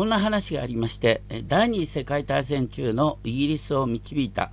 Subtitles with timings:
[0.00, 4.50] こんな話がありまして第二次世界大戦中のイギリスを導いた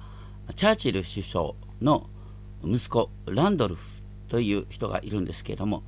[0.58, 2.10] チャーチル首相の
[2.66, 5.83] 息子ランドルフという人がいるんですけれども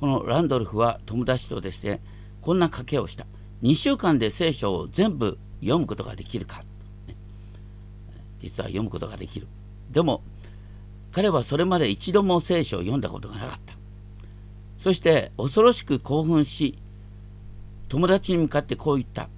[0.00, 2.02] このランドルフは友達とですね
[2.42, 3.24] こんな賭けをした。
[3.62, 6.60] 2週間で聖書を全部読むことができるか、
[8.36, 9.48] 実は読むことができる。
[9.90, 10.22] でも
[11.10, 13.72] 彼はそれまで一度も聖書を読んだことがなかった。
[14.76, 16.78] そして恐ろしく興奮し
[17.90, 19.28] 友達に向かってこう言った。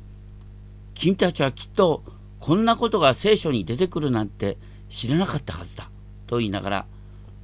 [0.94, 2.04] 君たちはきっと
[2.38, 4.58] こんなことが聖書に出てくるなんて
[4.90, 5.90] 知らなかったはずだ。
[6.26, 6.86] と言いながら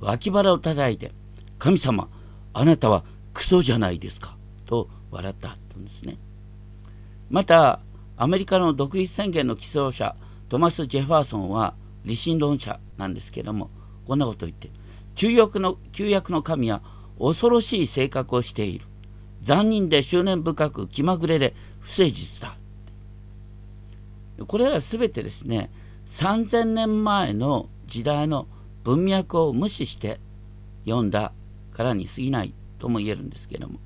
[0.00, 1.12] 脇腹を叩いて
[1.58, 2.08] 神様
[2.52, 4.36] あなたはクソじゃないですか。
[4.66, 6.18] と笑ったんですね。
[7.30, 7.80] また
[8.18, 10.14] アメリカの独立宣言の起草者
[10.50, 13.70] トマス・ジェファーソンは理心論者なんですけども
[14.06, 14.70] こんなことを言って
[15.14, 16.82] 旧約の旧約の神は
[17.18, 18.84] 恐ろしい性格をしている。
[19.40, 22.56] 残忍で執念深く気まぐれで不誠実だ
[24.46, 25.70] これら全てですね
[26.06, 28.46] 3000年前の時代の
[28.84, 30.20] 文脈を無視して
[30.84, 31.32] 読んだ
[31.72, 33.78] からに過ぎないとも言えるんですけども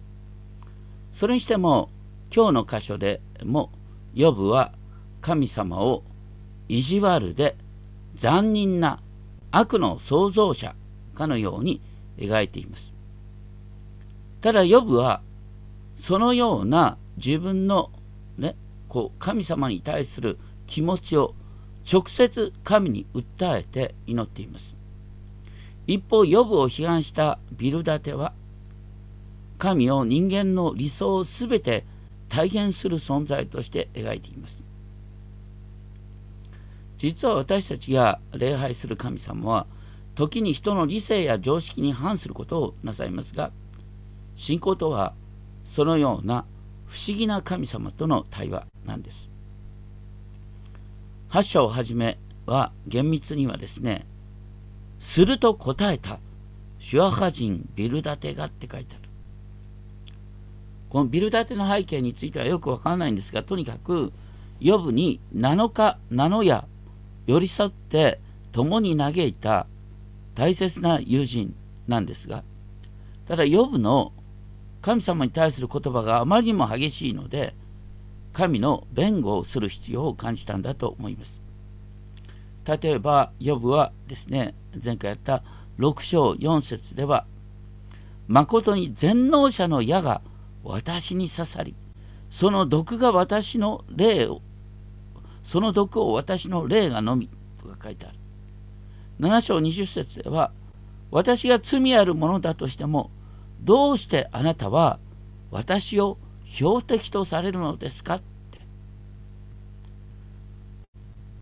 [1.13, 1.91] それにしても
[2.35, 3.71] 今日の箇所でも
[4.15, 4.73] ヨブは
[5.21, 6.03] 神様を
[6.69, 7.57] 意地悪で
[8.15, 9.01] 残忍な
[9.51, 10.75] 悪の創造者
[11.15, 11.81] かのように
[12.19, 12.93] 描いています。
[14.41, 15.23] ただヨブは
[16.03, 17.93] そのような自分の、
[18.37, 18.57] ね、
[18.89, 20.37] こう神様に対する
[20.67, 21.37] 気持ちを
[21.91, 24.77] 直接神に訴えて祈っています。
[25.87, 28.33] 一方、ヨブを批判したビルダテは、
[29.59, 31.85] 神を人間の理想をすべて
[32.29, 34.65] 体現する存在として描いています。
[36.99, 39.67] 実は私たちが礼拝する神様は、
[40.17, 43.53] 時に人の理性や常識に反することをなさいますが、
[44.35, 45.15] 信仰とは
[45.65, 46.45] そのような
[46.87, 49.31] 不思議な神様との対話なんです。
[51.31, 54.07] 8章をはじめは厳密にはですね、
[54.99, 56.21] すると答えた
[56.79, 59.09] シュアハ人ビルダテがって書いてある。
[60.91, 64.13] このビルダテの背景についてはよくわからないんですが、とにかく、
[64.61, 66.65] ヨブに7日、7夜、
[67.27, 68.21] 寄り添って
[68.53, 69.67] 共に嘆いた
[70.35, 71.55] 大切な友人
[71.89, 72.45] なんですが、
[73.27, 74.13] ただ、ヨブの
[74.83, 77.55] 神様に対する言葉があまりにも激しいので
[78.33, 81.41] 神の弁護をする必要を感じたんだと思います。
[82.67, 85.43] 例えばヨブはですね前回やった
[85.79, 87.27] 6章4節では
[88.29, 90.21] 誠に全能者の矢が
[90.63, 91.75] 私に刺さり
[92.31, 94.43] その毒が私の霊を
[95.43, 97.29] その毒を私の霊が飲み
[97.61, 98.19] とか書いてある。
[99.21, 100.51] 7章20節では
[101.11, 103.11] 私が罪あるものだとしても
[103.63, 104.99] どうしてあなたは
[105.51, 108.61] 私を標的とされるのですかって。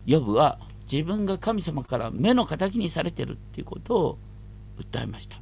[0.05, 0.59] ヨブは
[0.91, 4.17] 自分が神様から目の敵にされてるっていうことを
[4.79, 5.37] 訴えました。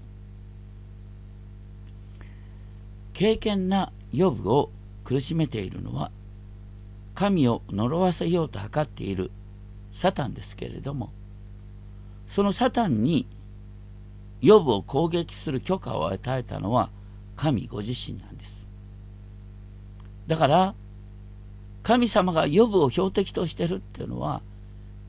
[3.14, 4.72] 敬虔なヨブを
[5.04, 6.12] 苦しめているのは
[7.14, 9.32] 神を呪わせようと図っている
[9.92, 11.12] サタンですけれども
[12.28, 13.28] そのサタンに
[14.42, 16.90] ヨブを攻撃する許可を与えたのは
[17.36, 18.68] 神ご自身なんです。
[20.28, 20.76] だから
[21.84, 24.42] 神様がヨブを標的としてるっていうのは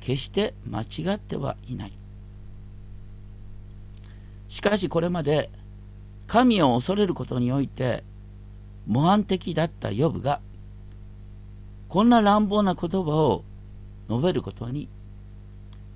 [0.01, 1.93] 決して間違ってはいない。
[4.49, 5.51] しかしこれまで
[6.27, 8.03] 神を恐れることにおいて
[8.87, 10.41] 模範的だったヨブが
[11.89, 13.45] こんな乱暴な言葉を
[14.09, 14.89] 述べることに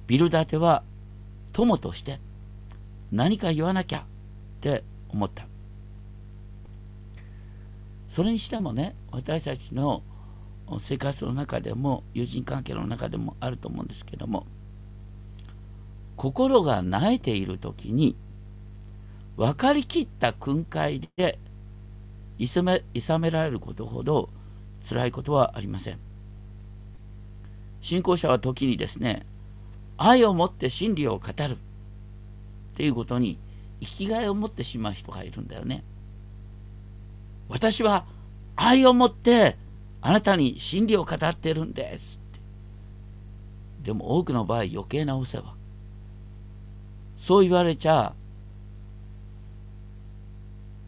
[0.06, 0.82] ビルダテは
[1.52, 2.18] 友として
[3.14, 4.02] 何か言わなきゃっ
[4.60, 5.46] て思った。
[8.08, 10.02] それにしてもね私たちの
[10.78, 14.46] 生活の中でも友人関係の中でもあると思うんですけども
[16.16, 18.16] 心が萎えている時に
[19.36, 21.38] 分かりきった訓戒で
[22.38, 22.82] いさめ
[23.20, 24.30] められることほど
[24.80, 25.98] 辛いことはありません。
[27.80, 29.26] 信仰者は時にですね
[29.98, 31.56] 愛を持って真理を語る。
[32.74, 33.38] っていうことに
[33.80, 35.84] 生きがいを持ってしまう人がいるんだよね。
[37.48, 38.04] 私は
[38.56, 39.56] 愛を持って
[40.00, 42.20] あなたに真理を語ってるんです。
[43.80, 45.54] でも多くの場合余計なお世話。
[47.16, 48.12] そう言われちゃ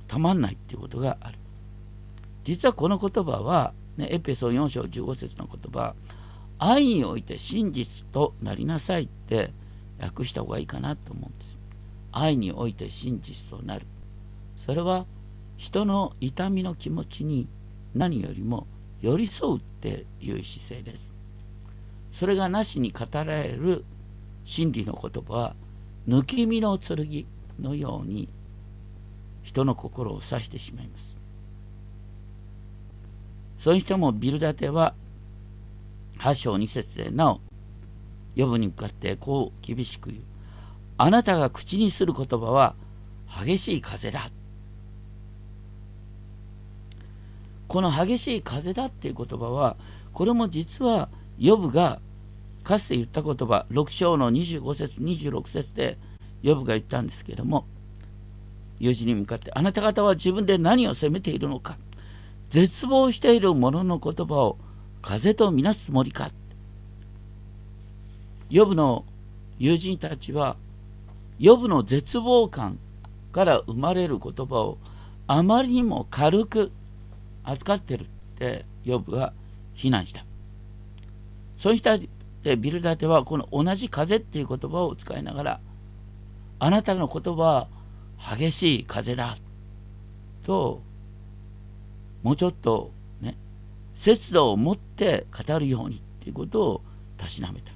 [0.08, 1.38] たまんないっていうことがある。
[2.42, 5.94] 実はこの言葉は、ね、エペソン4章15節の言葉
[6.58, 9.52] 愛において真実となりなさいって
[10.00, 11.55] 訳した方がいいかなと思うんです。
[12.18, 13.86] 愛において真実となる。
[14.56, 15.04] それは
[15.58, 17.46] 人の痛みの気持ちに
[17.94, 18.66] 何よりも
[19.02, 21.12] 寄り添うっていう姿勢です。
[22.10, 23.84] それがなしに語られる
[24.44, 25.56] 真理の言葉は
[26.08, 27.26] 抜き身の剣
[27.60, 28.28] のように
[29.42, 31.18] 人の心を刺してしまいます。
[33.58, 34.94] それにしてもビルダテは
[36.18, 37.40] 8章2節でなお
[38.36, 40.22] 呼ぶに向かってこう厳しく言う。
[40.98, 42.74] あなたが口にする言葉は
[43.44, 44.30] 激しい風だ。
[47.68, 49.76] この激しい風だっていう言葉は
[50.12, 51.08] これも実は
[51.38, 52.00] ヨブが
[52.62, 55.98] かつて言った言葉6章の25節26節で
[56.42, 57.66] ヨブが言ったんですけども
[58.78, 61.76] 友人に向かってあなた方は自分で何を責めているのか
[62.50, 64.58] 絶望している者の言葉を
[65.02, 66.30] 風とみなすつもりか。
[68.48, 69.04] ヨブの
[69.58, 70.56] 友人たちは
[71.38, 72.78] ヨブの絶望感
[73.32, 74.78] から生まれる言葉を
[75.26, 76.72] あまりにも軽く
[77.44, 78.06] 扱ってるっ
[78.38, 79.32] てヨブは
[79.74, 80.24] 非難した。
[81.56, 81.98] そうした
[82.42, 85.60] でビルダテはこの同じ風っていう言葉を使いながら
[86.58, 87.68] あなたの言葉は
[88.36, 89.36] 激しい風だ
[90.44, 90.80] と
[92.22, 93.36] もうちょっとね
[93.94, 96.82] 節度を持って語るようにっていうことを
[97.16, 97.75] たしなめた。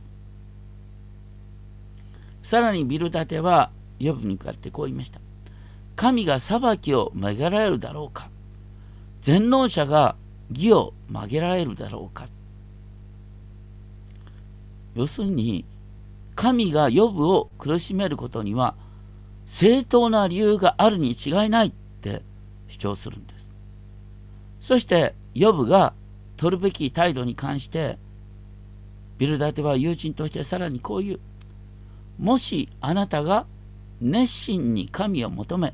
[2.51, 3.71] さらにビルダテは
[4.01, 5.21] ヨブに向かってこう言いました。
[5.95, 8.29] 神が裁きを曲げられるだろうか。
[9.21, 10.17] 全能者が
[10.51, 12.27] 義を曲げられるだろうか。
[14.97, 15.65] 要するに
[16.35, 18.75] 神が予部を苦しめることには
[19.47, 22.21] 正当な理由があるに違いないって
[22.67, 23.49] 主張するんです。
[24.59, 25.95] そして予部が
[26.37, 27.97] 取るべき態度に関して
[29.19, 31.21] ビルダテは友人としてさらにこう言う。
[32.21, 33.47] もしあなたが
[34.01, 35.73] 熱心に神を求め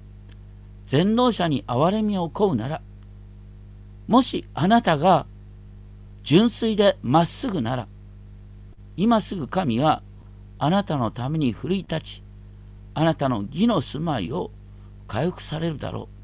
[0.84, 2.80] 全能者に憐れみを請うなら
[4.06, 5.26] もしあなたが
[6.22, 7.88] 純粋でまっすぐなら
[8.96, 10.02] 今すぐ神は
[10.60, 12.22] あなたのために奮い立ち
[12.94, 14.52] あなたの義の住まいを
[15.08, 16.16] 回復されるだろう。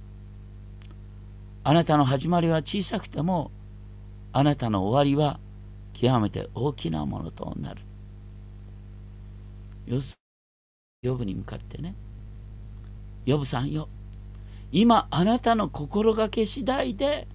[1.64, 3.50] あなたの始まりは小さくても
[4.32, 5.38] あなたの終わりは
[5.92, 7.82] 極めて大きなものとなる。
[9.86, 10.20] よす
[11.02, 11.94] ヨブに向かってね。
[13.26, 13.88] ヨブさんよ。
[14.70, 17.26] 今あなたの心がけ次第で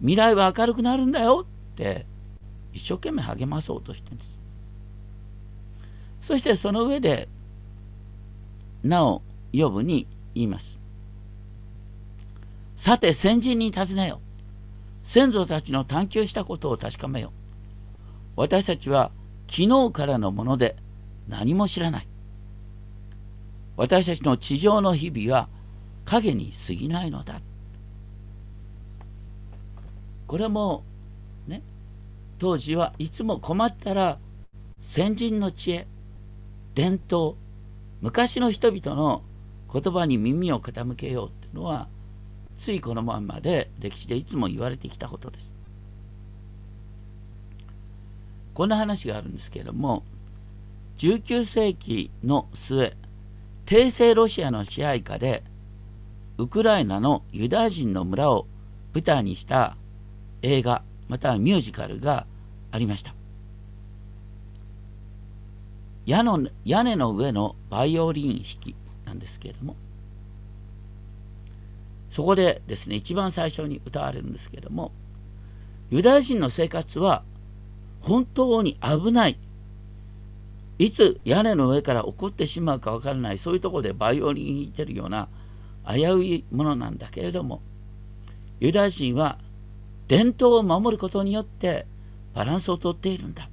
[0.00, 1.44] 未来は明るくなるんだよ。
[1.44, 2.06] って
[2.72, 4.38] 一生懸命励まそうとしてるんです。
[6.20, 7.28] そしてその上で
[8.82, 9.22] なお
[9.52, 10.78] 呼ぶに言います。
[12.76, 14.20] さて先人に尋ねよ
[15.02, 17.32] 先祖たちの探求したことを確かめよ
[18.36, 19.10] 私たちは
[19.48, 20.76] 昨日からのもので
[21.28, 22.06] 何も知らない
[23.76, 25.48] 私たちの地上の日々は
[26.04, 27.40] 影に過ぎないのだ
[30.26, 30.84] これも
[31.46, 31.62] ね
[32.38, 34.18] 当時はいつも困ったら
[34.80, 35.86] 先人の知恵
[36.74, 37.34] 伝統
[38.00, 39.22] 昔の人々の
[39.72, 41.88] 言葉に耳を傾けようっていうのは
[42.56, 45.54] ついこのまんまで歴史でいつも言われてきたことです。
[48.54, 50.02] こんな話があるんですけれども
[50.98, 52.96] 19世紀の末
[53.64, 55.44] 帝政ロシアの支配下で
[56.38, 58.46] ウクライナのユダヤ人の村を
[58.94, 59.76] 舞台にした
[60.42, 62.26] 映画またはミュージカルが
[62.72, 63.14] ありました。
[66.04, 69.76] 屋の屋根の上のバイオリン弾きなんですけれども
[72.08, 74.90] そこでですね一番最初に歌われるんですけれども
[75.90, 77.24] ユダヤ人の生活は
[78.00, 79.38] 本当に危ない
[80.78, 85.28] いつ屋根の上から起こってしまうか分からないそういうとこでバイオリン弾いてるような
[85.88, 87.62] 危ういものなんだけれども
[88.60, 89.38] ユダヤ人は
[90.06, 91.86] 伝統を守ることによって
[92.34, 93.48] バランスをとっているんだ。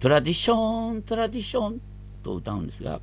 [0.00, 1.80] トラディショントラディション
[2.22, 3.00] と歌うんですが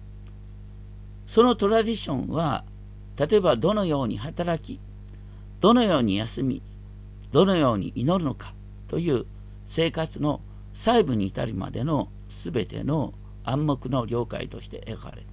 [1.27, 2.63] そのトラディションは
[3.17, 4.79] 例えばどのように働き
[5.59, 6.61] どのように休み
[7.31, 8.53] どのように祈るのか
[8.87, 9.25] という
[9.65, 10.41] 生活の
[10.73, 12.09] 細部に至るまでの
[12.43, 13.13] 全ての
[13.43, 15.27] 暗黙の了解として描かれる。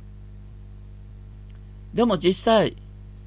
[1.94, 2.76] でも実際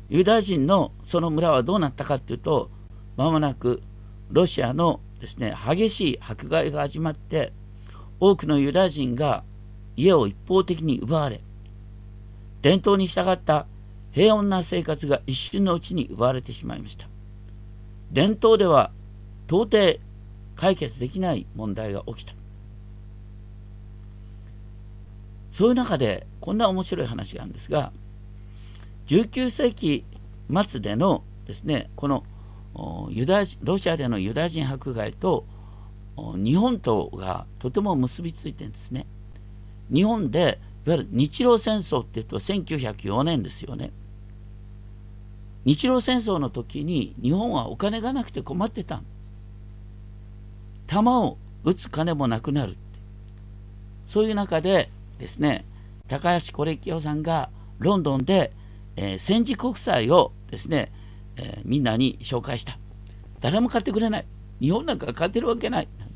[0.10, 2.70] ユダヤ人のその村はどうなったかというと
[3.18, 3.82] まもなく
[4.32, 7.54] ロシアのですね激しい迫害が始まって
[8.20, 9.44] 多くのユダヤ人が
[9.96, 11.42] 家を一方的に奪われ
[12.62, 13.68] 伝統に従った
[14.12, 17.08] 平穏な生活が一瞬のうちに奪われてしまいました。
[18.12, 18.92] 伝統では
[19.48, 20.00] 到底
[20.56, 22.34] 解決できない問題が起きた。
[25.56, 27.94] そういう中でこんな面白い話があるんですが
[29.08, 30.04] 19世紀
[30.68, 32.26] 末でのですねこの
[33.10, 35.46] ユダロシアでのユダヤ人迫害と
[36.18, 39.06] 日本とがとても結びついてるんですね。
[39.90, 43.92] 日本でいわゆる日露戦争っていうと1904年ですよね。
[45.64, 49.02] 日露戦争の時に日本はお金がなくて困ってた
[50.86, 52.76] 弾を撃つ金もなくなる
[54.06, 55.66] そういう中でですね。
[56.08, 58.54] 高橋是清さんがロンドンで、
[58.96, 60.92] えー、戦時国債をですね、
[61.38, 62.78] えー、みんなに紹介した。
[63.40, 64.26] 誰も買ってくれない。
[64.60, 65.88] 日本なんか買ってるわけない。
[66.00, 66.16] なん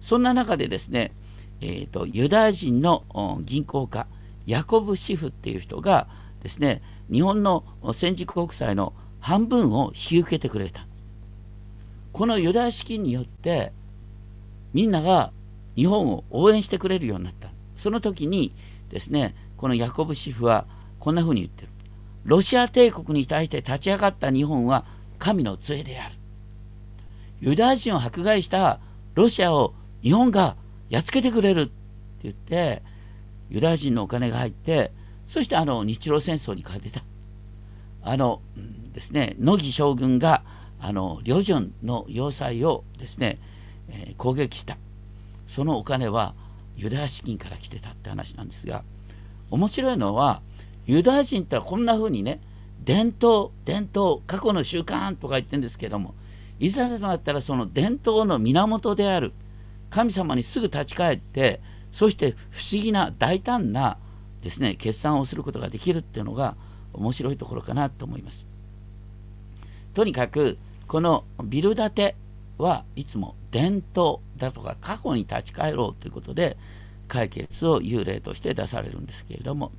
[0.00, 1.12] そんな中でですね、
[1.60, 3.04] えーと、ユダヤ人の
[3.44, 4.06] 銀行家
[4.46, 6.06] ヤコブ・シフっていう人が
[6.40, 10.86] ですね日本の戦時国債の半分を引き受けてくれた。
[12.12, 13.72] このユダヤ資金によって
[14.72, 15.32] みんなが
[15.76, 17.50] 日本を応援してくれるようになった。
[17.78, 18.52] その時に
[18.90, 20.66] ですねこのヤコブ・シフは
[20.98, 21.68] こんなふうに言ってる。
[22.24, 24.84] ロシア帝国に対して立ち上がった日本は
[25.18, 26.14] 神の杖である。
[27.40, 28.80] ユダヤ人を迫害した
[29.14, 30.56] ロシアを日本が
[30.90, 31.72] やっつけてくれるって
[32.24, 32.82] 言って
[33.48, 34.90] ユダヤ人のお金が入って
[35.26, 37.02] そしてあの日露戦争に勝てた。
[38.02, 38.40] あの
[38.92, 40.42] ですね乃木将軍が
[40.80, 43.38] あの旅順の要塞をですね、
[43.88, 44.76] えー、攻撃した。
[45.46, 46.34] そのお金は
[46.78, 48.84] ユダヤ資金から来てたって話なんですが
[49.50, 50.40] 面白いのは
[50.86, 52.40] ユダヤ人ってこんな風にね
[52.82, 56.14] 伝統伝統過去の習慣とか言ってるんですけども
[56.60, 59.32] いざとなったらその伝統の源である
[59.90, 63.98] 神様にすぐ立ち返ってそして不思議な大胆な
[64.42, 66.56] ですね決算をすることができるっていうのが
[66.92, 68.46] 面白いところかなと思います。
[69.94, 72.16] とにかくこのビル建て
[72.56, 76.56] はいつも伝統だとか過去に立ち返ろうということで
[77.08, 79.72] 解決を幽霊として出されるんですけれども。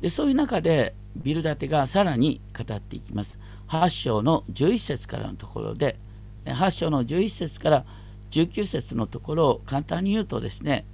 [0.00, 3.40] でそういう中でビル建てがさらに語っていきます。
[3.68, 5.96] 8章の11節からのところで
[6.44, 7.84] 8章の11節から
[8.30, 10.84] 19節のところを簡単に言うとですね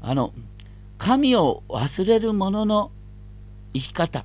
[0.00, 0.32] あの
[0.98, 2.90] 神を忘れる者の
[3.72, 4.24] 生き方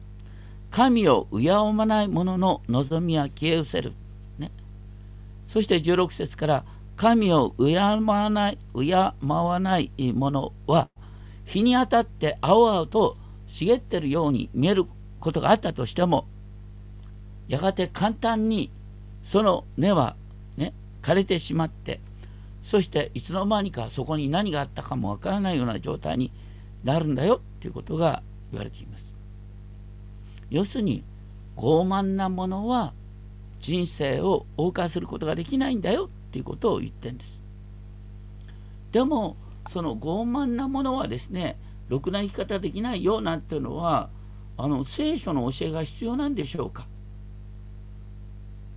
[0.72, 3.94] 神を敬わない者の望みは消え失せる、
[4.40, 4.52] ね、
[5.48, 6.66] そして16節から
[7.04, 10.90] 神を敬わない敬わない者は
[11.44, 14.86] 日に当たって青々と茂ってるように見える
[15.20, 16.26] ことがあったとしても
[17.50, 18.72] やがて簡単に
[19.22, 20.16] その根は
[20.56, 22.00] ね枯れてしまって
[22.62, 26.32] そしていつの間にかそこに何があったかもわからないような状態に
[26.86, 29.14] なるんだよということが言われています。
[30.50, 31.04] 要するに
[31.58, 32.94] 傲慢なものは
[33.60, 37.44] 人生を謳歌することができないんだよっていうことを言ってんです。
[38.92, 39.38] でも
[39.68, 41.60] その傲慢なものはですね
[41.90, 44.10] ろくな生き方できないよなんていうのは
[44.58, 46.88] あの聖書の教えが必要なんでしょうか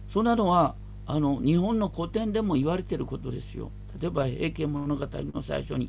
[0.06, 0.74] そんなのは
[1.06, 3.70] あの日本の古典でも言われてることですよ。
[3.98, 5.88] 例えば「平家物語」の最初に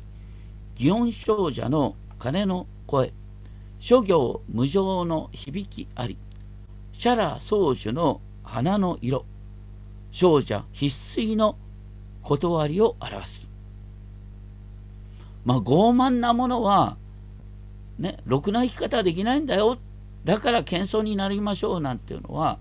[0.74, 3.12] 祇園少女の鐘の声
[3.78, 6.16] 諸行無常の響きあり
[6.92, 9.26] シャラ宗主の花の色
[10.10, 11.56] 少女必須の
[12.22, 13.50] 断りを表す。
[15.44, 16.96] まあ傲慢なものは
[17.98, 19.78] ねろくな生き方はできないんだよ。
[20.24, 22.58] だから謙遜になりましょうなんていうのは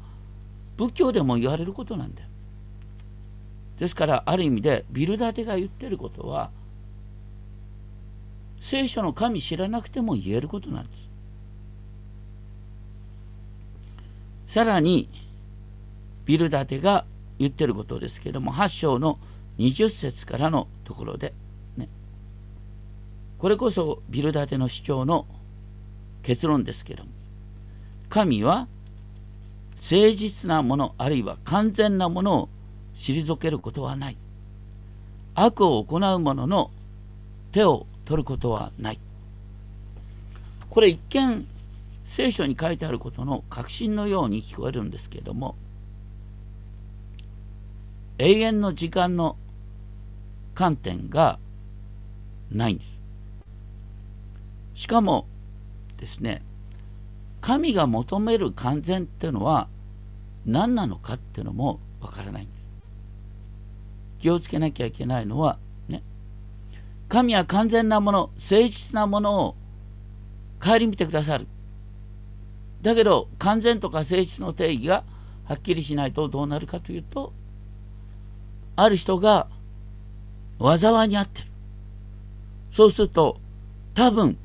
[0.78, 2.30] 仏教でも言われることなんだよ。
[3.78, 6.50] ですからある意味でビルダテが言ってることは
[8.60, 11.10] 聖書の神知らなくても言えることなんです。
[14.48, 15.10] さらに
[16.26, 17.06] ビルダテが
[17.40, 19.20] 言ってることですけども8章の
[19.60, 21.34] 20節からのところで、
[21.78, 21.88] ね、
[23.38, 25.26] これこそビルダテの主張の
[26.24, 27.10] 結論ですけども
[28.10, 28.68] 神は
[29.76, 32.50] 誠実なものあるいは完全なものを
[32.96, 34.18] 退けることはない。
[35.36, 36.72] 悪を行う者の
[37.52, 39.00] 手を取ることはない。
[40.70, 41.48] これ一見
[42.04, 45.56] 聖書に書いてあることの確信のように聞こえるんですけれども
[48.18, 49.38] 永遠の時間の
[50.54, 51.40] 観点が
[52.52, 53.02] ないんです
[54.74, 55.28] しかも
[55.98, 56.42] ですね
[57.42, 59.68] 神が求める完全っていうのは
[60.46, 62.68] 何なのかっていうのもわからないんです
[64.20, 66.02] 気をつけなきゃいけないのはね
[67.10, 69.56] 神は完全なもの、誠実なものを
[70.60, 71.48] 顧みてくださる。
[72.82, 75.04] だけど、完全とか誠実の定義が
[75.46, 77.32] はっきりしないとどうなるかというと、
[78.78, 79.48] ある人が
[80.60, 81.48] 災いにあってる。
[82.72, 83.38] そうすると、
[83.94, 84.38] 多分、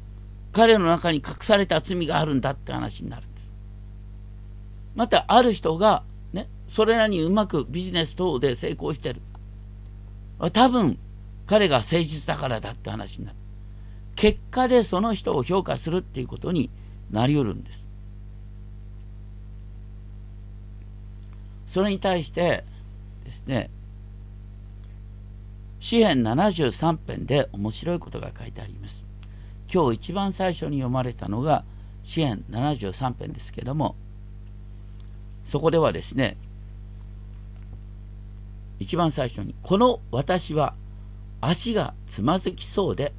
[0.51, 3.53] 彼の中に隠された罪があるんだって話になるんです。
[4.97, 9.21] また、ある人が、ね、それなりにうまくビジネス等で成功してる
[10.51, 10.99] 多分
[11.47, 13.37] 彼が誠実だからだって話になる
[14.17, 16.71] 結果でその人を評価するっていうことに
[17.11, 17.87] なりうるんです
[21.67, 22.65] それに対して
[23.25, 23.71] ですね
[25.83, 29.05] 詩編73編で面白いことが書いてあります。
[29.73, 31.65] 今日一番最初に読まれたのが
[32.05, 33.97] 詩編73編ですけども
[35.45, 36.37] そこではですね
[38.79, 40.75] 一番最初に「この私は
[41.41, 43.13] 足がつまずきそうで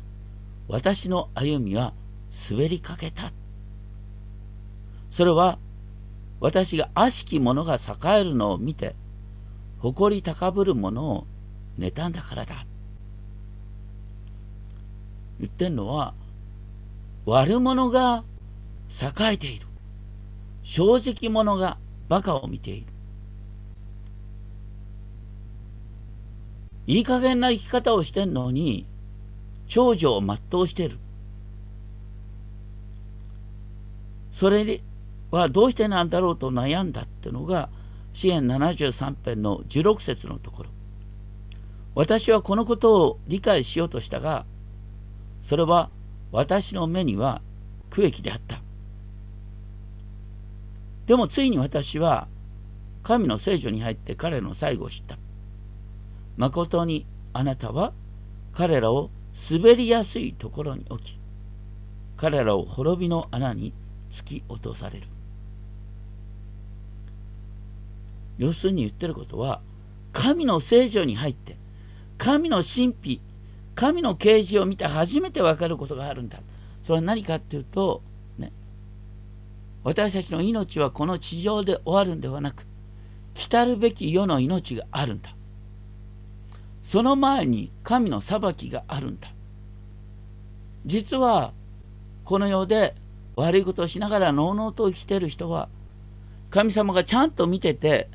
[0.70, 1.93] 私の歩みは
[2.50, 3.32] 滑りかけた」
[5.12, 5.58] それは
[6.39, 8.96] 私が悪しき者が栄えるのを見て
[9.79, 11.27] 誇り高ぶる者を
[11.79, 12.65] 妬んだからだ。
[15.39, 16.13] 言ってんのは
[17.25, 18.23] 悪者が
[18.89, 19.65] 栄えている。
[20.61, 21.77] 正直者が
[22.09, 22.87] 馬鹿を見ている。
[26.85, 28.85] いい加減な生き方をしてんのに
[29.67, 30.97] 長女を全うしてる。
[34.31, 34.81] それ
[35.31, 37.69] はどうしてなんだろうと悩んだってのが
[38.13, 40.69] 支援73編の16節のところ。
[41.95, 44.45] 私はこのことを理解しようとしたが
[45.41, 45.89] それは
[46.31, 47.41] 私の目には
[47.89, 48.57] 区域であった。
[51.05, 52.27] でもついに私は
[53.03, 55.17] 神の聖女に入って彼の最後を知った。
[56.38, 57.93] 誠にあなたは
[58.53, 59.12] 彼らを
[59.51, 61.19] 滑りやすいところに置き
[62.17, 63.73] 彼らを滅びの穴に
[64.09, 65.07] 突き落とされる。
[68.38, 69.62] 要するに言ってることは
[70.12, 71.57] 神の聖女に入って
[72.23, 73.21] 神の神秘
[73.75, 76.39] 神の啓示を見て初めて分かることがあるんだ。
[76.81, 78.01] それは何かっていうと、
[78.37, 78.53] ね、
[79.83, 82.65] 私たちの命はこの地上で終わるんではなく
[83.33, 85.31] 来たるべき世の命があるんだ。
[86.81, 89.27] その前に神の裁きがあるんだ。
[90.86, 91.51] 実は
[92.23, 92.95] この世で
[93.36, 95.67] 悪いことをしながらのうのうと生きてる人は
[96.51, 98.07] 神様がちゃんと見てて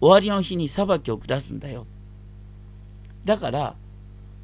[0.00, 1.88] 終わりの日に裁きを下すんだよ。
[3.26, 3.76] だから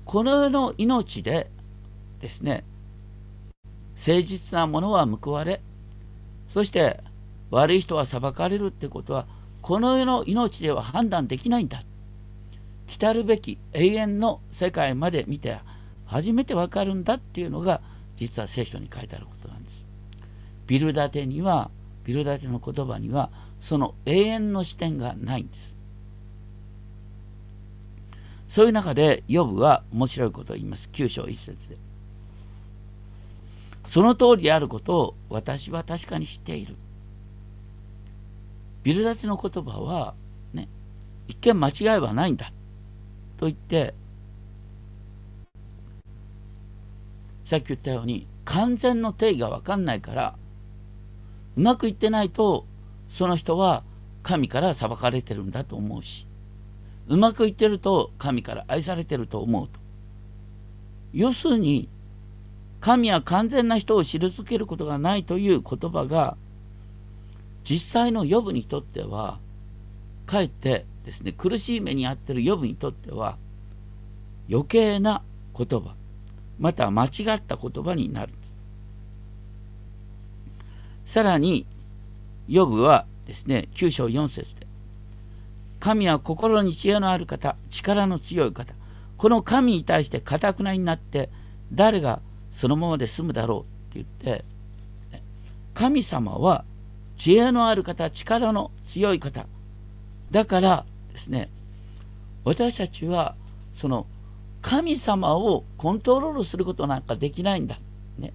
[0.05, 1.49] この世の命で
[2.19, 2.65] ですね
[3.91, 5.61] 誠実なものは報われ
[6.49, 7.01] そして
[7.51, 9.27] 悪い人は裁かれるってことは
[9.61, 11.83] この世の命では判断できないんだ
[12.87, 15.61] 来るべき永遠の世界まで見て
[16.05, 17.81] 初めてわかるんだっていうのが
[18.17, 19.87] 実は聖書に書いてあることなんです。
[20.67, 21.71] ビルダテには
[22.05, 25.77] ビルダテの言葉にはその永遠の視点がないんです。
[28.53, 30.91] そういう中でヨブは面白いことを言います。
[30.93, 31.79] 9章1節で。
[33.87, 36.77] その通りであることを私は確かに知っている。
[38.83, 40.13] ビルダテの言葉は、
[40.53, 40.69] ね、
[41.29, 42.53] 一見間違いはないんだ。
[43.39, 43.95] と言って
[47.47, 50.37] さっき言ったように完全の定義が分かんないから
[51.57, 52.67] うまくいってないと
[53.09, 53.83] その人は
[54.23, 56.27] 神から裁かれてるんだと思うし
[57.13, 59.79] うまくいってると神から愛されてると思うと。
[61.13, 61.91] 要するに
[62.81, 66.39] 神は完全な人を退けることがないという言葉が
[67.65, 69.39] 実際の予部にとっては
[70.25, 73.37] かえってですね苦しい目に遭ってる予部にとっては
[74.51, 75.23] 余計な
[75.55, 75.95] 言葉
[76.59, 78.33] また間違った言葉になる。
[81.05, 81.67] さらに
[82.49, 84.72] 予部はですね9章4節で
[85.83, 88.73] 神は心に知恵のある方力の強い方。
[89.17, 91.29] この神に対してかたくなになって
[91.73, 92.21] 誰が
[92.53, 93.97] そのままで済むだろう？
[93.99, 94.45] って言って
[95.75, 96.65] 神様は
[97.17, 99.47] 知恵のある方力の強い方。
[100.31, 101.49] だからですね
[102.45, 103.35] 私たちは
[103.73, 104.07] その
[104.61, 107.77] 神様をコントロールすることなんかできないんだ、
[108.19, 108.33] ね、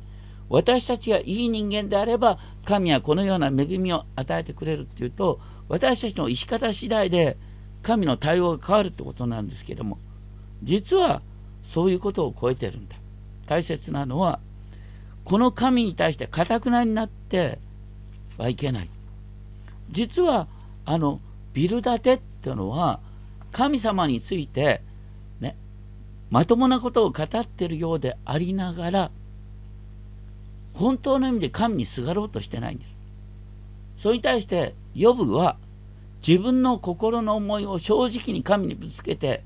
[0.49, 7.37] 私たちがいい人間であれば神はこのような恵みを与えてくれるっていうと私たちの生き方次第で
[7.83, 9.97] 神の対応が変わるってことなんですけども
[10.63, 11.21] 実は
[11.61, 12.95] そういうことを超えてるんだ
[13.47, 14.39] 大切なのは
[15.23, 17.59] この神に対してかたくなになって
[18.37, 18.89] はいけない
[19.89, 20.47] 実は
[20.85, 21.19] あの
[21.53, 22.99] ビル建てっていうのは
[23.51, 24.81] 神様について
[25.39, 25.55] ね
[26.29, 29.11] まともなことを語ってるようでありながら
[30.73, 32.97] 本当の意味で神にすがろうとしてないんです。
[33.97, 35.57] それに対してヨブは
[36.27, 39.43] 自分の心の思いを正直に神にぶつけて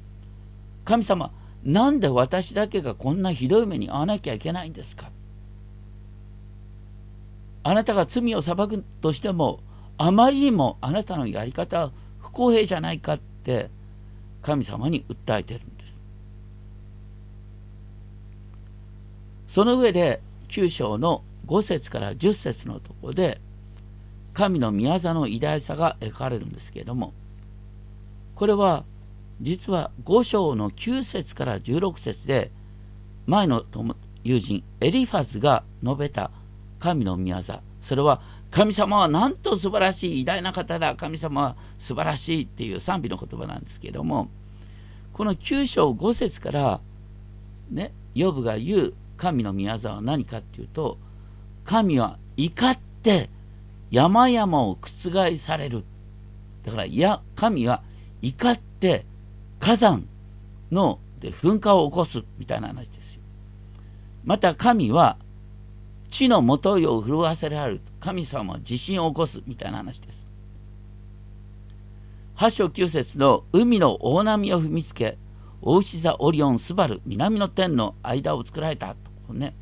[0.85, 1.31] 神様
[1.63, 5.11] なんで私だけがこんなひどい目に遭わなきゃいけないんですか？
[7.63, 9.59] あなたが罪を裁くとしても
[9.97, 13.69] あまりにもあなたのやり方は不公平じゃないかって
[14.41, 16.01] 神様に訴えてるんです。
[19.45, 23.41] その上で9章の5節から10節のところで
[24.41, 27.13] 神の宮座の偉大さが描かれるんですけれども
[28.33, 28.85] これは
[29.39, 32.49] 実は5章の9節から16節で
[33.27, 33.63] 前の
[34.23, 36.31] 友人エリファズが述べた
[36.79, 40.95] 神の宮座それは神様はなんと素晴らしい偉大な方だ。
[40.95, 44.31] 神様は素晴らしいっていう賛美の言葉なんですけれども
[45.13, 46.81] この9章5節から
[47.69, 50.97] ねヨブが言う神の宮座は何かっていうと
[51.63, 53.29] 神は怒って
[53.91, 55.83] 山々を覆される。
[56.63, 57.83] だからいや神は
[58.21, 59.05] 怒って
[59.59, 60.07] 火山
[60.71, 63.21] ので噴火を起こすみたいな話ですよ。
[64.23, 65.17] また神は
[66.09, 67.81] 地の元いを震わせられる。
[67.99, 70.27] 神様は地震を起こすみたいな話です。
[72.37, 75.17] 8章9節の海の大波を踏みつけ
[75.61, 78.95] 大牛座オリオンスバル南の天の間を作られた
[79.27, 79.53] とね。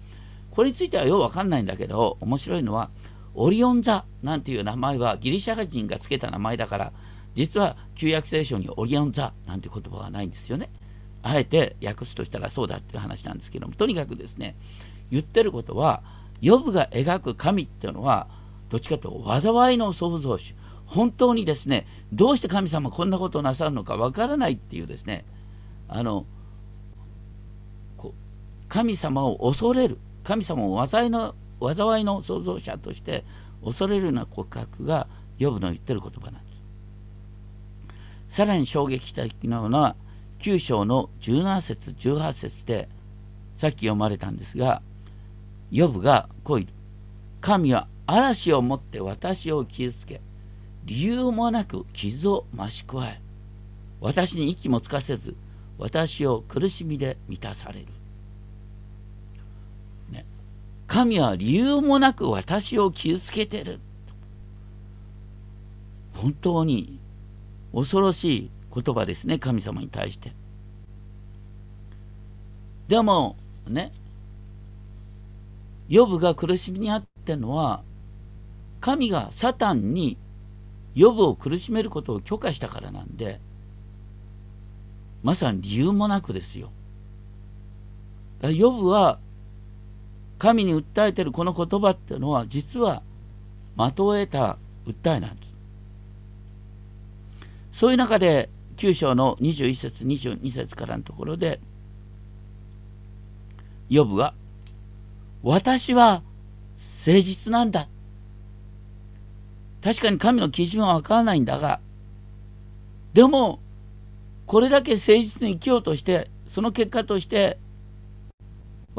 [0.51, 2.89] これについてはようわかんないんだけど面白いのは
[3.35, 6.93] オリオン座なんていう名前はギリシャ人が付けた名前だから
[7.33, 10.69] 実は旧約聖書にオリオン座なんて言葉はないんですよね。
[11.21, 14.55] あえて訳すとしたらそうだっていう話なんですけどもとにかくですね
[15.11, 16.01] 言ってることは
[16.41, 18.27] ヨブが描く神っていうのは
[18.69, 25.25] どっちかというと災いの創造主本当にですねどうして神様こんなことをなさるのかわからないっていうですね
[25.87, 26.25] あの
[28.67, 33.23] 神様を恐れる神様を災いの災いの創造者として
[33.63, 36.61] 恐れるような告白がヨブの言ってる言葉なんです。
[38.29, 39.95] さらに衝撃的なのは
[40.39, 42.87] 9章の17節18節で
[43.55, 44.81] さっき読まれたんですが
[45.71, 46.69] ヨブがこう言う
[47.41, 50.21] 神は嵐をもって私を傷つけ
[50.85, 53.21] 理由もなく傷を増し加え
[54.01, 55.35] 私に息もつかせず
[55.77, 57.87] 私を苦しみで満たされる、
[60.89, 63.79] 神は理由もなく私を傷つけてる
[66.13, 66.99] 本当に
[67.71, 70.31] 恐ろしい言葉ですね神様に対して
[72.87, 73.35] でも
[73.67, 73.91] ね
[75.89, 77.83] ヨブが苦しみにあってのは
[78.81, 80.17] 神がサタンに
[80.95, 83.39] ヨブを苦しめることを許可したからなんで
[85.21, 86.71] まさに理由もなくですよ。
[88.39, 89.19] だからヨブは
[90.39, 93.03] 神に訴えてるこの言葉っていうのは実は
[93.77, 95.59] 的を得た訴えなんです。
[97.71, 101.59] そういう中で9章の21節22節からのところで
[103.89, 104.33] ヨブは
[105.43, 106.23] 私は
[106.79, 107.87] 誠実なんだ。
[109.81, 111.79] 確かに神の基準はわからないんだが、
[113.13, 113.59] でも、
[114.45, 117.57] これだけ誠実に生きようとして、その結果として、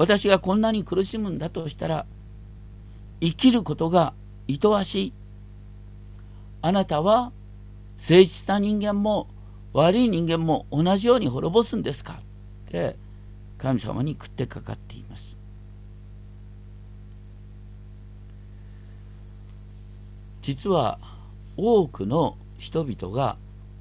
[0.01, 2.07] 私がこんなに苦しむんだとしたら、
[3.21, 4.15] 生きることが
[4.49, 5.13] 愛わしい。
[6.63, 7.33] あなたは
[7.99, 9.29] 誠実な人間も
[9.75, 12.15] 悪い人間も同じように滅ぼすんですか？
[12.15, 12.17] っ
[12.71, 12.97] て
[13.59, 15.37] 神様に食ってかかっています。
[20.41, 20.99] 実は
[21.59, 23.37] 多くの人々が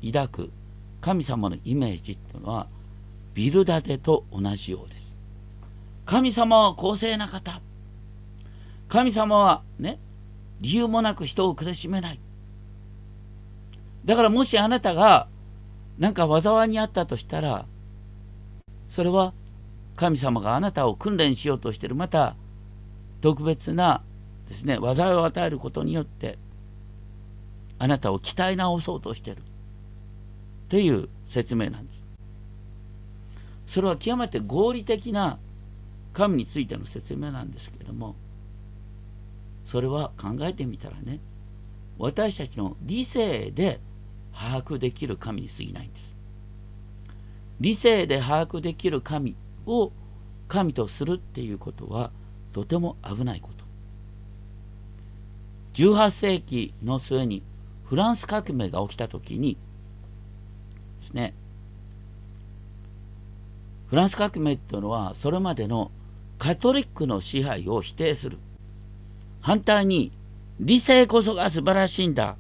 [0.06, 0.52] 抱く
[1.00, 2.68] 神様のイメージっていうのは
[3.34, 4.99] ビルダテと同じようです。
[6.10, 7.62] 神様は公正な方。
[8.88, 10.00] 神様はね、
[10.60, 12.20] 理由もなく人を苦しめない。
[14.06, 15.28] だからもしあなたが
[16.00, 17.68] 何か災いにあったとしたら、
[18.88, 19.36] それは
[19.98, 22.36] 神様があなたを訓練しようとしてる、また
[23.22, 24.02] 特別な
[24.48, 26.40] ですね、災いを与えることによって、
[27.78, 29.42] あなたを鍛え直そうとしてるっ
[30.70, 32.00] ていう説明なんです。
[33.68, 35.38] それは極めて合理的な
[36.20, 38.14] 神についての説明なんですけれども
[39.64, 41.22] それは考えてみたらね
[41.98, 43.80] 私たちの理性で
[44.34, 46.18] 把握できる神に過ぎないんです。
[47.60, 49.92] 理性で把握できる神を
[50.48, 52.12] 神とするっていうことは
[52.54, 53.66] とても危ないこと。
[55.74, 57.44] 18世紀の末に
[57.84, 59.58] フランス革命が起きた時に
[61.00, 61.34] ですね
[63.88, 65.92] フランス革命っていうのはそれまでの
[66.40, 68.40] カトリックの支配を否定する。
[69.42, 70.12] 反対に
[70.60, 72.38] 理性こそが素晴らしいんだ。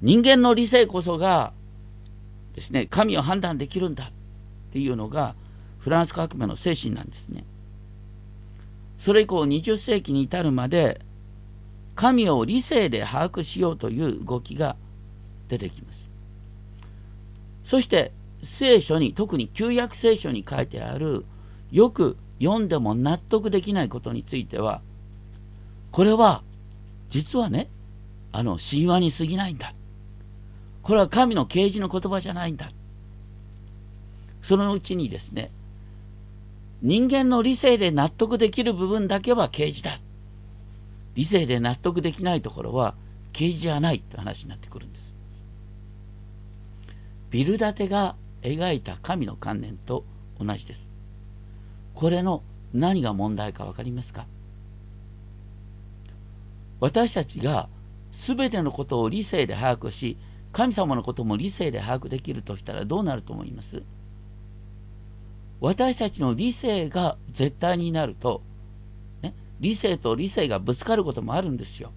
[0.00, 1.52] 人間の理性こそが
[2.54, 4.04] ですね神を判断できるんだ。
[4.04, 4.08] っ
[4.72, 5.36] ていうのが
[5.78, 7.44] フランス革命の精神なんですね。
[8.96, 11.00] それ以降20世紀に至るまで
[11.94, 14.76] 神を理性で把握しようという動きが
[15.48, 16.10] 出てきます。
[17.62, 21.24] そして聖書に特に旧約聖書に書いてある
[21.70, 24.82] よく読んでも納得できないことについては
[25.90, 26.42] これは
[27.08, 27.68] 実はね
[28.32, 29.72] あの神話に過ぎないんだ。
[30.82, 32.68] これは神の啓示の言葉じゃないんだ。
[34.42, 35.50] そのうちにですね
[36.82, 39.92] 人間の理性で納得できる部分だけは啓示だ。
[41.14, 42.96] 理性で納得できないところは
[43.32, 45.14] 啓示じゃないって話になってくるんです。
[47.30, 50.04] ビルダテが描いた神の観念と
[50.38, 50.93] 同じです。
[51.94, 54.26] これの何が問題か分かりますか？
[56.80, 57.68] 私たちが
[58.10, 60.16] 全てのことを理性で把握し
[60.52, 63.82] 神様のことも理性で把握できるとしたらどうなると思います？
[65.60, 68.42] 私たちの理性が絶対になると、
[69.22, 71.92] ね、理性と理性がぶつかることもあるんですよ。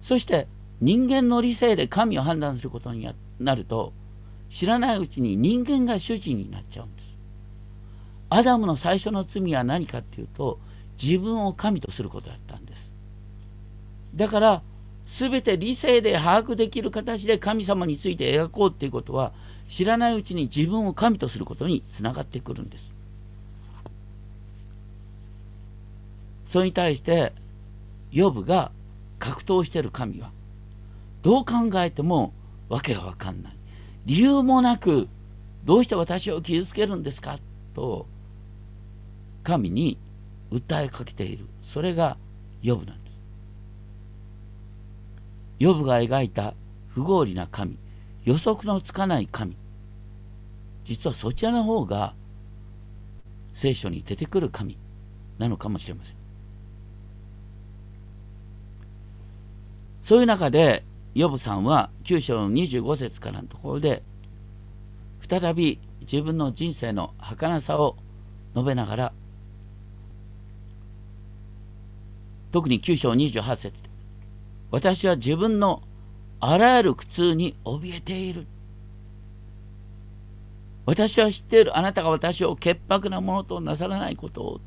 [0.00, 0.46] そして
[0.80, 3.08] 人間の理性で神を判断することに
[3.40, 3.92] なると
[4.48, 7.17] 知らないうちに人間が主人になっちゃうんです。
[8.30, 10.58] アダムの最初の罪は何かっていうと
[11.02, 12.94] 自分を神とすることだったんです。
[14.14, 14.62] だから
[15.06, 19.32] 全て理性で把握できる形で神様について描こうっていうことは
[19.66, 22.92] 知らないうちに自分を神とすることにつながってくるんです。
[26.44, 27.32] それに対して
[28.10, 28.70] ヨブが
[29.18, 30.30] 格闘している神は
[31.22, 32.32] どう考えても
[32.68, 33.52] 訳が分かんない
[34.06, 35.08] 理由もなく
[35.64, 37.36] どうして私を傷つけるんですか？
[37.74, 38.06] と
[39.48, 39.96] 神に
[40.50, 41.46] 訴えかけている。
[41.62, 42.18] それが
[42.60, 43.18] ヨブなんです。
[45.58, 46.52] ヨブが描いた
[46.88, 47.78] 不合理な神。
[48.24, 49.56] 予測のつかない神。
[50.84, 52.14] 実はそちらの方が
[53.50, 54.76] 聖書に出てくる神。
[55.38, 56.16] なのかもしれません。
[60.02, 60.84] そういう中で
[61.14, 64.02] ヨブさんは9章の25節からのところで
[65.26, 67.96] 再び自分の人生の儚さを
[68.54, 69.12] 述べながら
[72.50, 73.82] 特に9章28節。
[73.82, 73.90] で
[74.70, 75.82] 私は自分の
[76.40, 78.46] あらゆる苦痛に怯えている。
[80.86, 81.76] 私は知っている。
[81.76, 84.60] あなたが私を潔白なものとなさらないことを。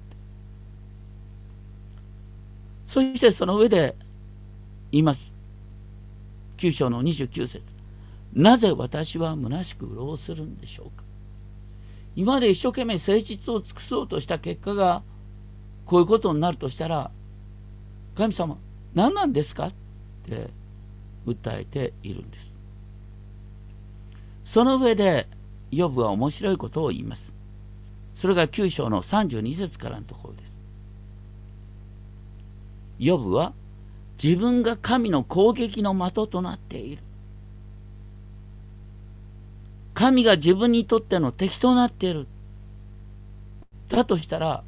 [2.85, 3.95] そしてその上で
[4.91, 5.33] 言います。
[6.57, 7.73] 9章の29節。
[8.33, 11.03] なぜ私は虚しく労するんでしょうか。
[12.15, 15.03] 今まで一生懸命誠実を尽くそうとした結果が
[15.85, 17.11] こういうことになるとしたら
[18.15, 18.57] 神様
[18.93, 19.67] 何なんですか？
[19.67, 19.73] っ
[20.23, 20.49] て
[21.25, 22.55] 訴えているんです。
[24.43, 25.27] その上で
[25.71, 27.35] ヨブは面白いことを言います。
[28.13, 30.57] それが9章の32節からのところです。
[32.99, 33.53] ヨブは
[34.21, 37.01] 自分が神の攻撃の的となっている。
[39.93, 42.27] 神が自分にとっての敵となっている。
[43.87, 44.63] だとしたら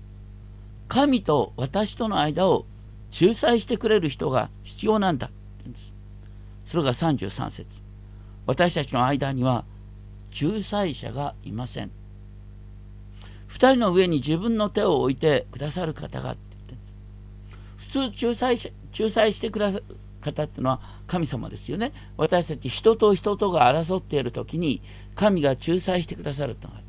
[0.87, 2.65] 神と私との間を
[3.19, 5.29] 仲裁してくれる人が必要なんだ。
[6.65, 7.81] それが33節。
[8.45, 9.63] 私たちの間には
[10.41, 11.91] 仲裁者がいません。
[13.49, 16.85] 2人の上に自分の手を置いてくださる方がって言って
[17.77, 19.83] 普通仲裁者仲裁してくださる
[20.21, 21.91] 方っていうのは神様ですよね。
[22.17, 24.81] 私たち人と人とが争っている時に
[25.13, 26.81] 神が仲裁してくださるとが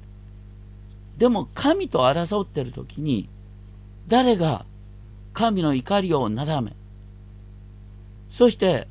[1.18, 3.28] でも神と争っている時に
[4.08, 4.64] 誰が
[5.34, 6.72] 神の怒りをなだめ。
[8.28, 8.88] そして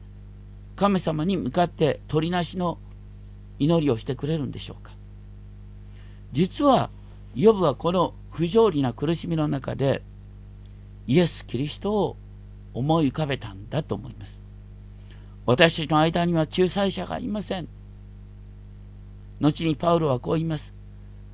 [0.75, 2.77] 神様に向かって鳥なしの
[3.59, 4.91] 祈りをしてくれるんでしょうか。
[6.33, 6.89] 実は
[7.33, 10.01] ヨブはこの不条理な苦しみの中で
[11.07, 12.17] イエス・キリストを
[12.73, 14.43] 思い浮かべたんだと思います。
[15.45, 17.67] 私の間には仲裁者がいません。
[19.39, 20.73] 後にパウロはこう言います。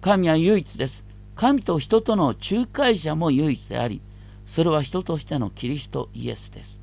[0.02, 1.06] 神は唯一です。
[1.36, 4.02] 神と人との仲介者も唯一であり
[4.50, 6.82] それは人としてのキリストイエスです。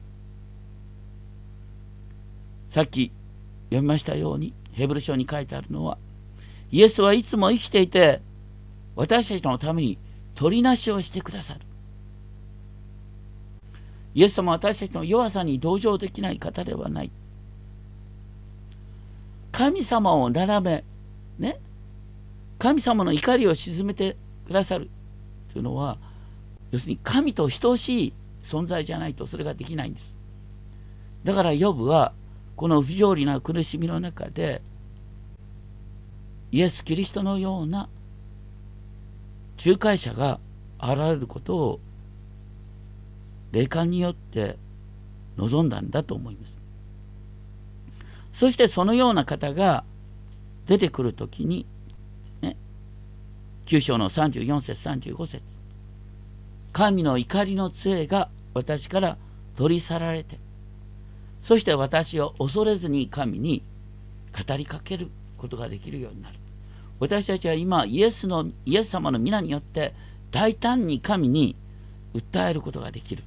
[2.69, 3.11] さっき
[3.71, 5.99] 読みましたようにヘブル書に書いてあるのは
[6.71, 8.23] イエスはいつも生きていて
[8.95, 9.99] 私たちのために
[10.37, 11.61] 取りなしをしてくださる。
[14.15, 17.11] イエス様は私たちの弱さに同情できない方ではない。
[19.51, 20.85] 神様をなめ
[21.41, 21.59] ね
[22.61, 24.89] 神様の怒りを鎮めてくださる
[25.53, 25.99] というのは
[26.77, 28.13] 要するに神と等しい
[28.43, 30.15] 存在じゃないとそれができないんです。
[31.25, 32.13] だからヨブは
[32.55, 34.61] この不条理な苦しみの中で
[36.53, 37.89] イエス・キリストのような
[39.65, 40.39] 仲介者が
[40.79, 41.81] 現れることを
[43.53, 44.59] 霊感によって
[45.39, 46.59] 望んだんだと思います。
[48.35, 49.83] そしてそのような方が
[50.67, 51.65] 出てくるときに、
[52.43, 52.55] ね、
[53.65, 55.66] 9章の34節35節。
[56.77, 59.17] 神の怒りの杖が私から
[59.57, 60.37] 取り去られて
[61.41, 63.63] そして私を恐れずに神に
[64.47, 65.09] 語りかける
[65.39, 66.35] ことができるようになる。
[67.01, 69.95] 私たちは今イエスのイエス様の皆によって
[70.31, 71.57] 大胆に神に
[72.15, 73.23] 訴えることができる。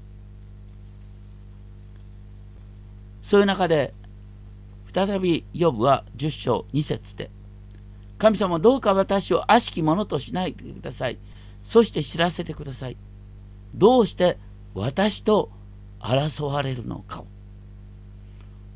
[3.23, 3.95] そういう中で
[4.93, 7.31] 再びヨブは10章2節で
[8.19, 11.17] 神様どうか私を悪しき者としないでください。
[11.63, 12.97] そして知らせてください。
[13.75, 14.37] どうして
[14.73, 15.49] 私と
[15.99, 17.25] 争われるのかを。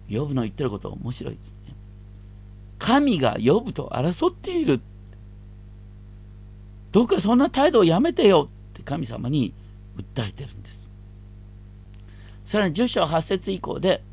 [0.08, 1.74] ヨブの言ってること面白いですね。
[2.78, 4.82] 神がヨブと争っている。
[6.92, 8.50] どうかそんな態度をやめてよ。
[8.74, 9.54] って神様に
[9.98, 10.90] 訴えてるんです。
[12.46, 14.04] さらに10章8節以降で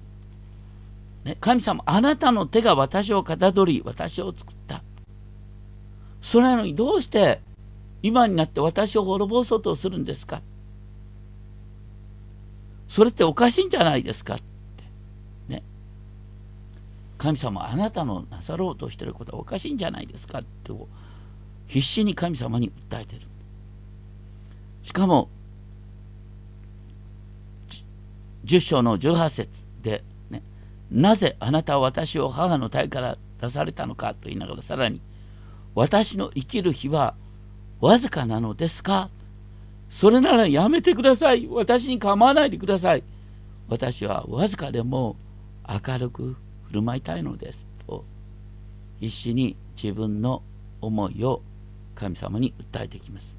[1.24, 4.82] ね、神様あなたの手が私をかたどり私を作った。
[6.20, 7.40] それなのにどうして
[8.02, 10.40] 今になって私を滅ぼそうとするんですか。
[12.90, 14.42] それっておかしいんじゃないですかって。
[15.46, 15.62] ね。
[17.18, 20.72] 神様あなたのなさろうとしてることはおかしいんじゃないですかって
[21.68, 23.22] 必死に神様に訴えてる。
[24.82, 25.28] しかも
[28.44, 30.42] 10章の18節でね
[30.90, 35.00] なぜあなたは私を母の体から出されたのかと言いながらさらに
[35.76, 37.14] 私の生きる日は
[37.80, 39.10] わずかなのですか
[39.90, 41.48] それならやめてください。
[41.50, 43.02] 私に構わないでください。
[43.68, 45.16] 私はわずかでも
[45.68, 46.36] 明るく
[46.68, 47.66] 振る舞いたいのです。
[47.86, 48.04] と
[49.00, 50.42] 必死に自分の
[50.80, 51.42] 思いを
[51.96, 53.36] 神様に訴えてきます。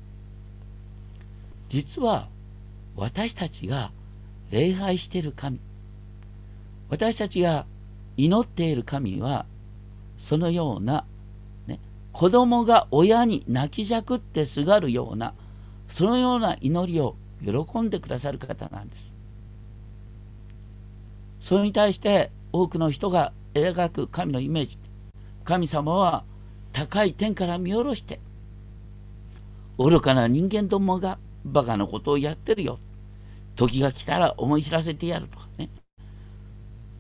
[1.70, 2.28] 実は
[2.98, 3.92] 私たちが
[4.52, 5.62] 礼拝している神
[6.90, 7.66] 私たちが
[8.18, 9.46] 祈っている神は
[10.18, 11.06] そのような、
[11.66, 11.80] ね、
[12.12, 15.34] 子供が親に泣きじゃくってすがるような
[15.92, 19.14] そのような祈りを喜んでくださる方なんです。
[21.42, 24.78] それに対して多くの人が描く神のイメージ
[25.44, 26.24] 神様は
[26.72, 28.22] 高い天から見下ろして
[29.78, 32.80] 愚かな人間どもがバカなことをやってるよ。
[33.56, 35.70] 時が来たら思い知らせてやるとかね。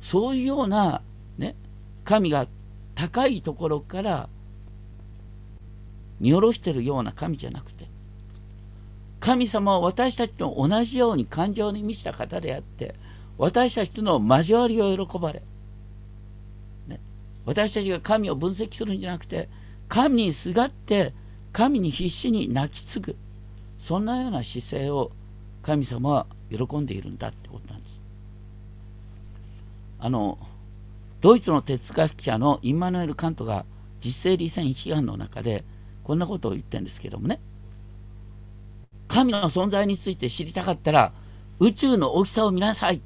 [0.02, 1.02] そういうような、
[1.38, 1.56] ね、
[2.04, 2.46] 神が
[2.96, 4.28] 高いところから
[6.20, 7.91] 見下ろしてるような神じゃなくて
[9.22, 12.96] 神様は私たちと同じように感情に満ちた方であって
[13.38, 15.44] 私たちとの交わりを喜ばれ、
[16.88, 17.00] ね、
[17.46, 19.48] 私たちが神を分析するんじゃなくて
[19.88, 21.14] 神にすがって
[21.54, 23.16] 神に必死に泣き継ぐ
[23.78, 25.12] そんなような姿勢を
[25.62, 28.02] 神様は喜んでいるんだってことなんです。
[30.00, 30.40] あの
[31.22, 33.66] ドイツの哲学者のインマヌエル・カントが
[34.00, 35.64] 実践理戦批判の中で
[36.04, 37.40] こんなことを言ってるんですけどもね
[39.12, 41.12] 神の存在について知りたかったら
[41.60, 43.02] 宇宙の大きさを見なさい。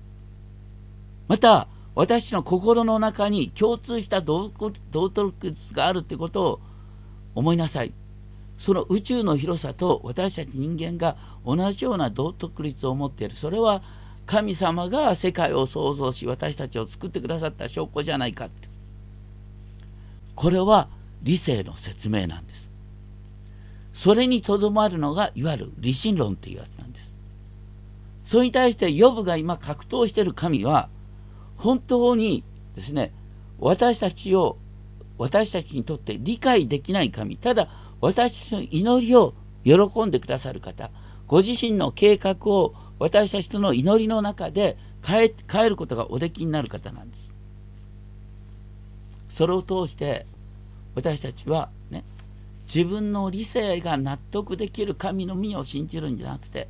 [1.28, 4.74] また私の心の中に共通した道徳
[5.74, 6.60] があるってことを
[7.34, 7.92] 思いなさい。
[8.58, 13.36] その宇宙の広さと私たち人間が同じような道徳率を持っている。
[13.36, 13.82] それは
[14.28, 18.70] 神様が世界を創造し私たちを作ってくださった証拠じゃないかって。
[20.36, 20.88] これは
[21.24, 22.75] 理性の説明なんです。
[23.96, 27.18] それにとどまるのがいわゆる理心論っていうやつなんです
[28.26, 30.90] それに対してヨブが今格闘している神は
[31.56, 32.44] 本当に
[32.76, 33.14] ですね
[33.58, 34.58] 私たちを
[35.18, 37.70] 私たちにとって理解できない神ただ
[38.02, 40.92] 私たちの祈りを喜んでくださる方
[41.26, 47.32] ご自身の計画を私たちとの祈りの中で変え変えることがおできになる方なんです。
[49.30, 50.26] それを通して
[50.96, 51.70] 私たちは
[52.66, 56.68] 自分の理性が納得できる神の身を信じるんじゃなくて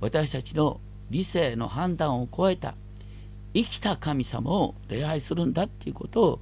[0.00, 0.80] 私たちの
[1.10, 2.74] 理性の判断を超えた
[3.54, 6.40] 生きた神様を礼拝するんだっていうことを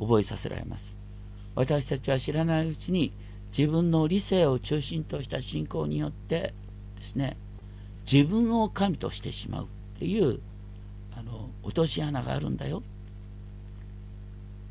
[0.00, 0.98] 覚えさせられます。
[1.54, 3.12] 私たちは知らないうちに
[3.56, 6.52] 自分の理性を中心とした信仰によって
[6.96, 7.36] ですね
[8.10, 9.66] 自分を神としてしまうっ
[9.98, 10.40] ていう
[11.16, 12.82] あの落とし穴があるんだよ。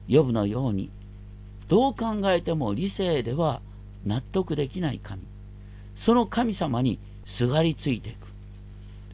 [0.07, 0.91] ヨブのように
[1.73, 3.59] どう考えても理性では
[4.05, 5.23] 納得できない神。
[5.95, 8.27] その神様にすがりついていく。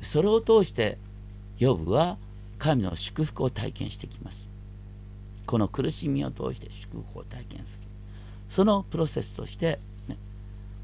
[0.01, 0.97] それを通して
[1.57, 2.17] ヨブは
[2.57, 4.49] 神の祝福を体験してきます。
[5.45, 7.87] この苦しみを通して祝福を体験する。
[8.49, 9.79] そのプロセスとして、
[10.09, 10.17] ね、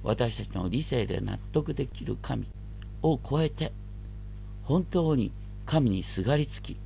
[0.01, 2.47] 私たちの理性で納得できる神
[3.01, 3.73] を超えて
[4.63, 5.33] 本当に
[5.65, 6.77] 神にすがりつき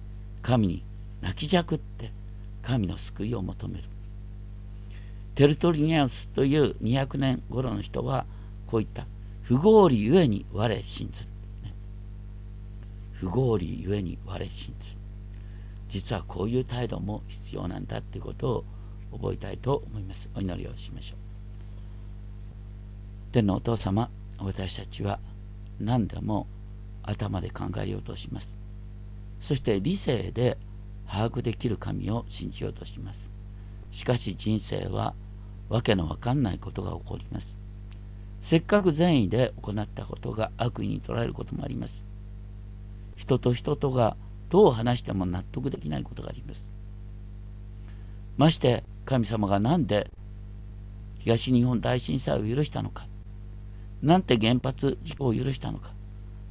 [0.41, 0.83] 神に
[1.21, 2.09] 泣きじゃくって
[2.63, 3.83] 神の救いを求める。
[5.39, 8.25] テルトリニアウスという200年頃の人は
[8.67, 9.05] こう言った
[9.41, 11.29] 不合理ゆえに我信ずる、
[13.13, 14.99] 不合理ゆえに我信ずる。
[15.87, 20.29] 実はこういう態度も必要なんだっていうことを覚えたいと思います。
[20.35, 21.19] お祈りをしましょう。
[23.31, 24.09] 天のお父様
[24.39, 25.21] 私たちは
[25.79, 26.47] 何でも
[27.03, 28.57] 頭で考えようとします。
[29.39, 30.57] そして理性で
[31.07, 33.31] 把握できる神を信じようとします。
[33.91, 35.15] しかし人生は
[35.69, 37.59] わけのわかんないことが起こります。
[38.41, 42.05] せっかく善意で行ったことが悪意に捉えることもあります。
[43.15, 44.17] 人と人とが
[44.49, 46.69] どう話しても納得できないことがあります。
[48.37, 50.09] まして神様が何で
[51.19, 53.07] 東日本大震災を許したのか。
[54.01, 55.91] なんて原発事故を許したのか。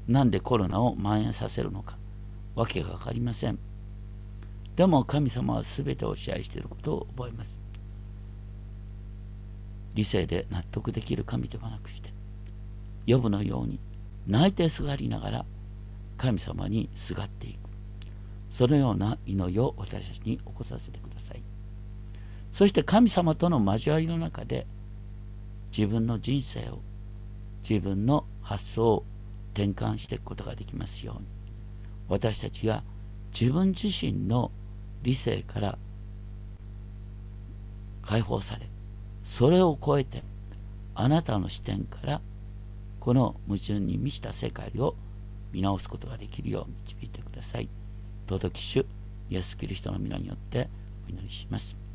[0.07, 1.97] なんでコロナを蔓延させるのか。
[2.55, 3.59] わけが分かりません。
[4.77, 7.61] でも神様は全てを支配していることを覚えます。
[9.95, 12.13] 理性で納得できる神ではなくして
[13.07, 13.81] 呼ぶのように
[14.27, 15.45] 泣いてすがりながら
[16.17, 17.69] 神様にすがっていく。
[18.51, 21.43] そのような祈りを私たちに起こさせてください。
[22.51, 24.67] そして神様との交わりの中で
[25.77, 26.81] 自分の人生を
[27.69, 29.05] 自分の発想を
[29.53, 31.27] 転換していくことができますように
[32.09, 32.83] 私たちが
[33.39, 34.51] 自分自身の
[35.03, 35.79] 理性から
[38.03, 38.67] 解放され
[39.29, 40.23] それを超えて
[40.95, 42.21] あなたの視点から
[42.99, 44.97] この矛盾に満ちた世界を
[45.53, 47.69] 見直すことができるよう導いてください。
[48.27, 48.87] 届き主
[49.31, 50.69] イエス・キリストの皆によって
[51.07, 51.88] お祈りします。